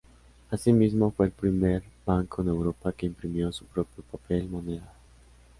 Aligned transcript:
Asimismo, 0.49 1.11
fue 1.11 1.27
el 1.27 1.31
primer 1.31 1.83
banco 2.07 2.41
en 2.41 2.47
Europa 2.47 2.91
que 2.91 3.05
imprimió 3.05 3.51
su 3.51 3.65
propio 3.65 4.03
papel 4.03 4.49
moneda. 4.49 4.91